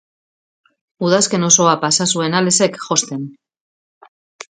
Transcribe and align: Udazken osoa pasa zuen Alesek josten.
Udazken 1.09 1.47
osoa 1.49 1.75
pasa 1.85 2.09
zuen 2.17 2.41
Alesek 2.43 2.83
josten. 2.89 3.33